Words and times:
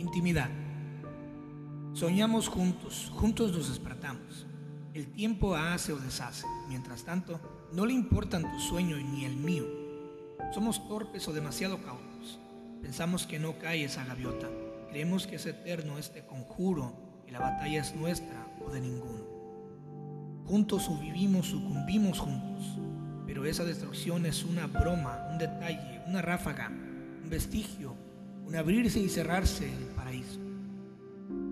Intimidad. 0.00 0.48
Soñamos 1.92 2.48
juntos, 2.48 3.12
juntos 3.14 3.52
nos 3.52 3.68
despertamos. 3.68 4.46
El 4.94 5.12
tiempo 5.12 5.54
hace 5.54 5.92
o 5.92 5.98
deshace. 5.98 6.46
Mientras 6.68 7.04
tanto, 7.04 7.38
no 7.74 7.84
le 7.84 7.92
importan 7.92 8.50
tu 8.50 8.58
sueño 8.60 8.96
ni 8.96 9.26
el 9.26 9.36
mío. 9.36 9.66
Somos 10.54 10.88
torpes 10.88 11.28
o 11.28 11.34
demasiado 11.34 11.82
cautos. 11.82 12.40
Pensamos 12.80 13.26
que 13.26 13.38
no 13.38 13.58
cae 13.58 13.84
esa 13.84 14.06
gaviota. 14.06 14.48
Creemos 14.88 15.26
que 15.26 15.36
es 15.36 15.44
eterno 15.44 15.98
este 15.98 16.24
conjuro 16.24 16.94
y 17.28 17.30
la 17.32 17.40
batalla 17.40 17.82
es 17.82 17.94
nuestra 17.94 18.46
o 18.66 18.70
de 18.70 18.80
ninguno. 18.80 19.26
Juntos 20.46 20.88
vivimos, 20.98 21.48
sucumbimos 21.48 22.20
juntos. 22.20 22.78
Pero 23.26 23.44
esa 23.44 23.64
destrucción 23.64 24.24
es 24.24 24.44
una 24.44 24.66
broma, 24.66 25.28
un 25.30 25.36
detalle, 25.36 26.00
una 26.06 26.22
ráfaga, 26.22 26.68
un 26.68 27.28
vestigio 27.28 28.08
un 28.50 28.56
abrirse 28.56 28.98
y 28.98 29.08
cerrarse 29.08 29.72
el 29.72 29.84
paraíso. 29.94 30.40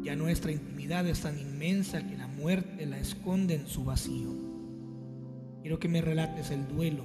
Ya 0.02 0.16
nuestra 0.16 0.50
intimidad 0.50 1.06
es 1.06 1.20
tan 1.20 1.38
inmensa 1.38 2.04
que 2.04 2.16
la 2.16 2.27
muerte 2.27 2.86
la 2.86 2.98
esconde 2.98 3.54
en 3.54 3.68
su 3.68 3.84
vacío. 3.84 4.34
Quiero 5.62 5.78
que 5.78 5.86
me 5.86 6.00
relates 6.00 6.50
el 6.50 6.66
duelo, 6.66 7.04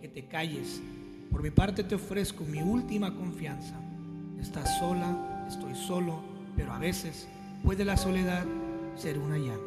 que 0.00 0.08
te 0.08 0.26
calles. 0.26 0.82
Por 1.30 1.40
mi 1.40 1.50
parte 1.52 1.84
te 1.84 1.94
ofrezco 1.94 2.44
mi 2.44 2.62
última 2.62 3.14
confianza. 3.14 3.76
Estás 4.40 4.76
sola, 4.80 5.46
estoy 5.48 5.76
solo, 5.76 6.20
pero 6.56 6.72
a 6.72 6.80
veces 6.80 7.28
puede 7.62 7.84
la 7.84 7.96
soledad 7.96 8.44
ser 8.96 9.20
una 9.20 9.38
llama. 9.38 9.62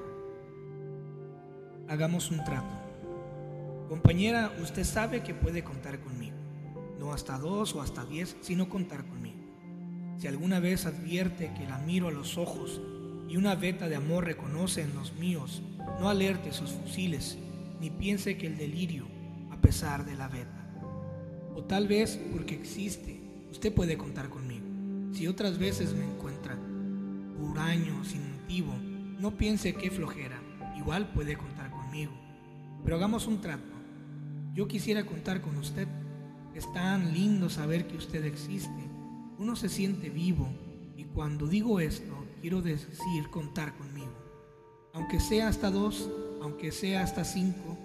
Hagamos 1.88 2.30
un 2.30 2.44
trato. 2.44 2.76
Compañera, 3.88 4.52
usted 4.62 4.84
sabe 4.84 5.24
que 5.24 5.34
puede 5.34 5.64
contar 5.64 6.02
conmigo. 6.02 6.36
No 7.00 7.14
hasta 7.14 7.38
dos 7.38 7.74
o 7.74 7.82
hasta 7.82 8.04
diez, 8.04 8.36
sino 8.42 8.68
contar 8.68 9.06
conmigo. 9.06 9.41
Si 10.22 10.28
alguna 10.28 10.60
vez 10.60 10.86
advierte 10.86 11.52
que 11.58 11.66
la 11.66 11.80
miro 11.80 12.08
a 12.08 12.12
los 12.12 12.38
ojos 12.38 12.80
y 13.28 13.38
una 13.38 13.56
veta 13.56 13.90
de 13.90 13.96
amor 13.96 14.24
reconoce 14.24 14.84
en 14.84 14.94
los 14.94 15.14
míos, 15.14 15.64
no 16.00 16.10
alerte 16.10 16.54
sus 16.54 16.70
fusiles, 16.70 17.40
ni 17.80 17.90
piense 17.90 18.38
que 18.38 18.46
el 18.46 18.56
delirio, 18.56 19.08
a 19.50 19.60
pesar 19.60 20.06
de 20.06 20.14
la 20.14 20.28
veta. 20.28 20.64
O 21.56 21.64
tal 21.64 21.88
vez 21.88 22.20
porque 22.32 22.54
existe, 22.54 23.20
usted 23.50 23.74
puede 23.74 23.98
contar 23.98 24.30
conmigo. 24.30 24.64
Si 25.12 25.26
otras 25.26 25.58
veces 25.58 25.96
me 25.96 26.06
encuentra 26.06 26.56
huraño, 27.40 28.06
sin 28.06 28.42
motivo, 28.42 28.76
no 29.20 29.36
piense 29.36 29.74
que 29.74 29.90
flojera, 29.90 30.40
igual 30.78 31.12
puede 31.14 31.36
contar 31.36 31.72
conmigo. 31.72 32.14
Pero 32.84 32.96
hagamos 32.96 33.26
un 33.26 33.42
trato. 33.42 33.74
Yo 34.54 34.68
quisiera 34.68 35.04
contar 35.04 35.42
con 35.42 35.58
usted. 35.58 35.88
Es 36.54 36.72
tan 36.74 37.12
lindo 37.12 37.50
saber 37.50 37.88
que 37.88 37.98
usted 37.98 38.24
existe 38.24 38.91
uno 39.42 39.56
se 39.56 39.70
siente 39.70 40.12
vivo 40.12 40.48
y 40.96 41.06
cuando 41.06 41.48
digo 41.48 41.80
esto 41.80 42.14
quiero 42.42 42.62
decir 42.62 43.28
contar 43.32 43.76
conmigo. 43.76 44.14
Aunque 44.94 45.20
sea 45.20 45.48
hasta 45.48 45.72
dos, 45.72 46.08
aunque 46.44 46.72
sea 46.72 47.02
hasta 47.02 47.24
cinco, 47.24 47.76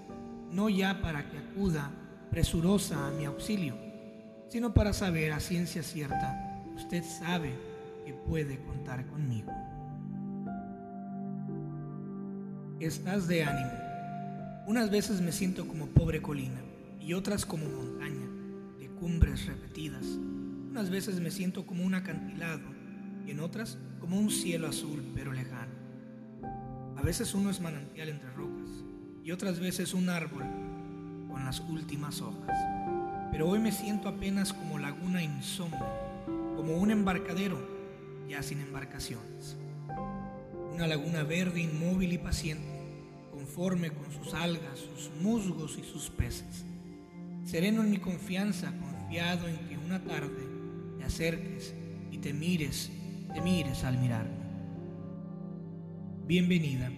no 0.53 0.69
ya 0.69 1.01
para 1.01 1.31
que 1.31 1.39
acuda 1.39 1.91
presurosa 2.31 3.09
a 3.09 3.11
mi 3.11 3.25
auxilio, 3.25 3.75
sino 4.49 4.75
para 4.75 4.93
saber 4.93 5.33
a 5.33 5.41
ciencia 5.41 5.83
cierta, 5.83 6.63
usted 6.77 7.03
sabe 7.03 7.55
que 8.05 8.13
puede 8.13 8.61
contar 8.61 9.07
conmigo. 9.07 9.51
Estás 12.81 13.29
de 13.29 13.45
ánimo. 13.45 13.73
Unas 14.67 14.91
veces 14.91 15.23
me 15.23 15.33
siento 15.33 15.67
como 15.67 15.87
pobre 15.87 16.21
colina 16.21 16.61
y 17.01 17.15
otras 17.15 17.47
como 17.47 17.65
montaña, 17.65 18.27
de 18.79 18.89
cumbres 18.89 19.47
repetidas 19.47 20.05
veces 20.85 21.21
me 21.21 21.31
siento 21.31 21.65
como 21.65 21.85
un 21.85 21.95
acantilado 21.95 22.61
y 23.27 23.31
en 23.31 23.41
otras 23.41 23.79
como 23.99 24.19
un 24.19 24.31
cielo 24.31 24.69
azul 24.69 25.11
pero 25.15 25.33
lejano. 25.33 25.73
A 26.97 27.03
veces 27.03 27.35
uno 27.35 27.49
es 27.49 27.61
manantial 27.61 28.11
entre 28.11 28.31
rocas 28.33 28.69
y 29.25 29.33
otras 29.33 29.59
veces 29.59 29.95
un 29.95 30.11
árbol 30.11 30.45
con 31.29 31.45
las 31.47 31.61
últimas 31.61 32.21
hojas. 32.21 32.59
Pero 33.33 33.49
hoy 33.49 33.59
me 33.59 33.73
siento 33.73 34.09
apenas 34.09 34.53
como 34.53 34.79
laguna 34.79 35.23
insomne, 35.23 35.79
como 36.57 36.77
un 36.77 36.91
embarcadero 36.91 37.59
ya 38.29 38.43
sin 38.43 38.61
embarcaciones. 38.61 39.57
Una 40.75 40.87
laguna 40.87 41.23
verde, 41.23 41.63
inmóvil 41.63 42.13
y 42.13 42.19
paciente, 42.19 42.69
conforme 43.33 43.91
con 43.91 44.13
sus 44.13 44.35
algas, 44.35 44.79
sus 44.79 45.11
musgos 45.23 45.79
y 45.79 45.85
sus 45.85 46.11
peces. 46.11 46.67
Sereno 47.45 47.83
en 47.83 47.91
mi 47.91 47.99
confianza, 47.99 48.73
confiado 48.79 49.49
en 49.49 49.57
que 49.69 49.79
una 49.79 50.05
tarde 50.05 50.46
acerques 51.07 51.73
y 52.11 52.19
te 52.19 52.35
mires, 52.35 52.91
te 53.33 53.41
mires 53.41 53.85
al 53.85 53.99
mirarme. 53.99 54.35
Bienvenida. 56.27 56.91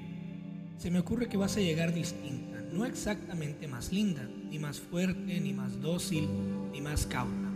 Se 0.78 0.90
me 0.90 0.98
ocurre 0.98 1.28
que 1.28 1.36
vas 1.36 1.56
a 1.56 1.60
llegar 1.60 1.92
distinta, 1.92 2.62
no 2.72 2.86
exactamente 2.86 3.68
más 3.68 3.92
linda, 3.92 4.28
ni 4.50 4.58
más 4.58 4.80
fuerte, 4.80 5.40
ni 5.40 5.52
más 5.52 5.80
dócil, 5.80 6.28
ni 6.72 6.80
más 6.80 7.06
cauta. 7.06 7.48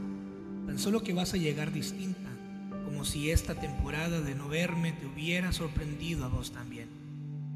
Tan 0.67 0.79
solo 0.79 1.03
que 1.03 1.15
vas 1.15 1.33
a 1.33 1.39
llegar 1.39 1.73
distinta, 1.73 2.29
como 2.85 3.05
si 3.05 3.31
esta 3.31 3.55
temporada 3.55 4.21
de 4.21 4.35
no 4.35 4.49
verme 4.49 4.93
te 4.93 5.07
hubiera 5.07 5.53
sorprendido 5.53 6.25
a 6.25 6.29
vos 6.29 6.53
también. 6.53 6.89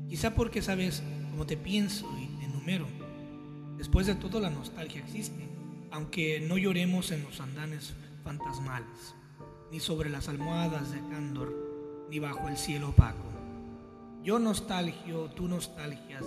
Quizá 0.09 0.35
porque 0.35 0.63
sabes 0.63 1.03
cómo 1.31 1.47
te 1.47 1.57
pienso 1.57 2.09
y 2.19 2.39
te 2.39 2.47
enumero. 2.47 2.87
Después 3.77 4.07
de 4.07 4.15
todo 4.15 4.41
la 4.41 4.51
nostalgia 4.51 5.03
existe, 5.03 5.47
aunque 5.91 6.41
no 6.41 6.57
lloremos 6.57 7.11
en 7.11 7.23
los 7.25 7.41
andanes 7.41 7.95
fantasmales, 8.27 9.15
ni 9.71 9.79
sobre 9.79 10.11
las 10.11 10.29
almohadas 10.29 10.91
de 10.91 10.99
cándor, 11.11 12.07
ni 12.11 12.19
bajo 12.19 12.49
el 12.49 12.57
cielo 12.57 12.89
opaco. 12.89 13.23
Yo 14.25 14.41
nostalgio, 14.41 15.31
tú 15.31 15.47
nostalgias, 15.47 16.25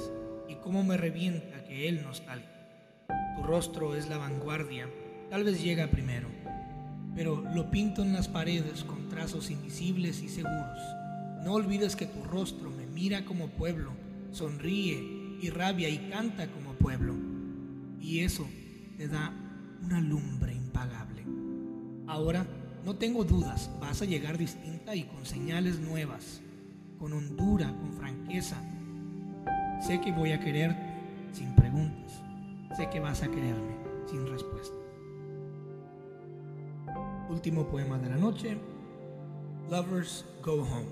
y 0.47 0.55
cómo 0.55 0.81
me 0.81 0.95
revienta 0.95 1.65
que 1.65 1.89
él 1.89 2.01
nostalgia. 2.01 3.05
Tu 3.35 3.43
rostro 3.43 3.95
es 3.95 4.07
la 4.07 4.17
vanguardia, 4.17 4.89
tal 5.29 5.43
vez 5.43 5.61
llega 5.61 5.91
primero, 5.91 6.29
pero 7.15 7.43
lo 7.53 7.69
pinto 7.69 8.01
en 8.01 8.13
las 8.13 8.29
paredes 8.29 8.85
con 8.85 9.09
trazos 9.09 9.51
invisibles 9.51 10.21
y 10.21 10.29
seguros. 10.29 10.79
No 11.43 11.51
olvides 11.51 11.97
que 11.97 12.05
tu 12.05 12.23
rostro 12.23 12.69
me 12.69 12.85
mira 12.85 13.25
como 13.25 13.49
pueblo, 13.49 13.91
sonríe 14.31 15.37
y 15.41 15.49
rabia 15.49 15.89
y 15.89 16.09
canta 16.09 16.47
como 16.47 16.75
pueblo. 16.75 17.13
Y 17.99 18.21
eso 18.21 18.47
te 18.95 19.09
da 19.09 19.33
una 19.83 19.99
lumbre 19.99 20.53
impagable. 20.53 21.25
Ahora 22.09 22.43
no 22.83 22.95
tengo 22.95 23.23
dudas, 23.23 23.69
vas 23.79 24.01
a 24.01 24.05
llegar 24.05 24.39
distinta 24.39 24.95
y 24.95 25.03
con 25.03 25.27
señales 25.27 25.79
nuevas, 25.79 26.41
con 26.97 27.13
hondura, 27.13 27.67
con 27.67 27.93
franqueza. 27.93 28.57
Sé 29.79 30.01
que 30.01 30.11
voy 30.11 30.31
a 30.31 30.39
quererte 30.39 30.81
sin 31.31 31.53
preguntas, 31.53 32.19
sé 32.75 32.89
que 32.89 32.99
vas 32.99 33.21
a 33.21 33.29
quererme 33.29 33.75
sin 34.07 34.25
respuesta. 34.25 34.75
Último 37.29 37.67
poema 37.67 37.99
de 37.99 38.09
la 38.09 38.17
noche, 38.17 38.57
Lovers 39.69 40.25
Go 40.43 40.63
Home. 40.63 40.89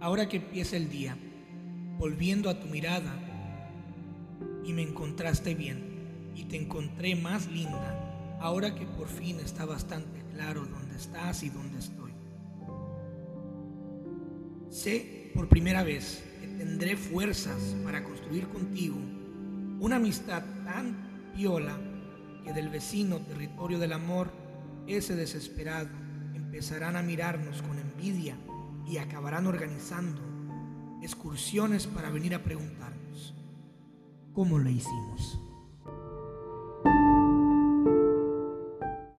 Ahora 0.00 0.28
que 0.28 0.38
empieza 0.38 0.76
el 0.76 0.90
día, 0.90 1.16
volviendo 1.98 2.50
a 2.50 2.58
tu 2.58 2.66
mirada, 2.66 3.14
y 4.64 4.72
me 4.72 4.82
encontraste 4.82 5.54
bien, 5.54 6.32
y 6.34 6.46
te 6.46 6.56
encontré 6.56 7.14
más 7.14 7.46
linda 7.46 8.05
ahora 8.40 8.74
que 8.74 8.86
por 8.86 9.08
fin 9.08 9.40
está 9.40 9.64
bastante 9.64 10.22
claro 10.32 10.66
dónde 10.66 10.96
estás 10.96 11.42
y 11.42 11.50
dónde 11.50 11.78
estoy. 11.78 12.12
sé 14.70 15.30
por 15.34 15.48
primera 15.48 15.82
vez 15.82 16.24
que 16.40 16.46
tendré 16.46 16.96
fuerzas 16.96 17.74
para 17.84 18.04
construir 18.04 18.48
contigo 18.48 18.96
una 19.80 19.96
amistad 19.96 20.42
tan 20.64 21.32
piola 21.34 21.78
que 22.44 22.52
del 22.52 22.68
vecino 22.68 23.20
territorio 23.20 23.78
del 23.78 23.92
amor, 23.92 24.30
ese 24.86 25.16
desesperado, 25.16 25.88
empezarán 26.34 26.96
a 26.96 27.02
mirarnos 27.02 27.60
con 27.62 27.78
envidia 27.78 28.36
y 28.86 28.98
acabarán 28.98 29.46
organizando 29.46 30.20
excursiones 31.02 31.86
para 31.86 32.10
venir 32.10 32.34
a 32.34 32.42
preguntarnos, 32.42 33.34
¿cómo 34.32 34.58
le 34.58 34.72
hicimos? 34.72 35.40